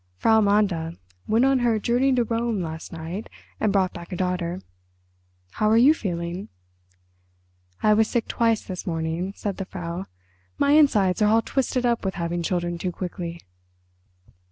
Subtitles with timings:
[0.17, 0.93] "Frau Manda
[1.27, 4.59] went on her 'journey to Rome' last night, and brought back a daughter.
[5.51, 6.49] How are you feeling?"
[7.83, 10.07] "I was sick twice this morning," said the Frau.
[10.57, 13.41] "My insides are all twisted up with having children too quickly."